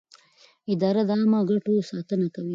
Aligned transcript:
اداره 0.73 1.01
د 1.09 1.11
عامه 1.17 1.39
ګټو 1.49 1.73
ساتنه 1.91 2.27
کوي. 2.35 2.49